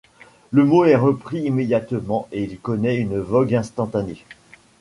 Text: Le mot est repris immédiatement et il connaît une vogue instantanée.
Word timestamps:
Le 0.49 0.65
mot 0.65 0.83
est 0.83 0.95
repris 0.95 1.41
immédiatement 1.43 2.27
et 2.31 2.43
il 2.45 2.57
connaît 2.59 2.97
une 2.97 3.19
vogue 3.19 3.53
instantanée. 3.53 4.25